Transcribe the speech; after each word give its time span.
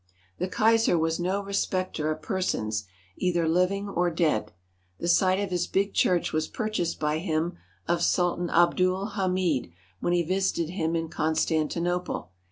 The 0.39 0.47
Kaiser 0.47 0.97
was 0.97 1.19
no 1.19 1.43
respecter 1.43 2.09
of 2.11 2.23
persons, 2.23 2.85
either 3.17 3.47
living 3.47 3.87
or 3.87 4.09
dead. 4.09 4.51
The 4.97 5.07
site 5.07 5.39
of 5.39 5.51
his 5.51 5.67
big 5.67 5.93
church 5.93 6.33
was 6.33 6.47
purchased 6.47 6.99
by 6.99 7.19
him 7.19 7.59
of 7.87 8.01
Sultan 8.01 8.47
Adbul 8.47 9.11
Hamid 9.11 9.69
when 9.99 10.13
he 10.13 10.23
visited 10.23 10.71
him 10.71 10.95
in 10.95 11.07
Constan 11.09 11.67
tinople. 11.69 12.29